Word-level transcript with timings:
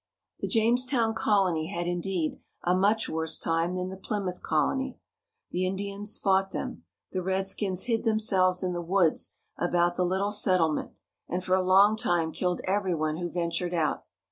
The 0.39 0.47
Jamestown 0.47 1.13
colony 1.13 1.67
had 1.67 1.85
indeed 1.85 2.39
a 2.63 2.73
much 2.75 3.07
worse 3.07 3.37
time 3.37 3.75
than 3.75 3.89
the 3.89 3.97
Plymouth 3.97 4.41
colony. 4.41 4.97
The 5.51 5.67
Indians 5.67 6.17
fought 6.17 6.49
them. 6.49 6.85
The 7.11 7.21
redskins 7.21 7.83
hid 7.83 8.03
themselves 8.03 8.63
in 8.63 8.73
the 8.73 8.81
woods 8.81 9.35
about 9.59 9.97
the 9.97 10.03
httle 10.03 10.33
settlement 10.33 10.93
and 11.29 11.43
for 11.43 11.53
a 11.53 11.61
long 11.61 11.95
time 11.97 12.31
killed 12.31 12.61
every 12.63 12.95
one 12.95 13.17
who 13.17 13.29
ven 13.29 13.51
tured 13.51 13.73
out. 13.75 14.05